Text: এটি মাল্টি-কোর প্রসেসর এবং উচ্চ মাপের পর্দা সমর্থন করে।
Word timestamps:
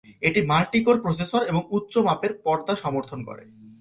এটি 0.21 0.39
মাল্টি-কোর 0.41 0.97
প্রসেসর 1.01 1.41
এবং 1.43 1.61
উচ্চ 1.69 1.93
মাপের 1.97 2.33
পর্দা 2.43 2.73
সমর্থন 2.75 3.19
করে। 3.23 3.43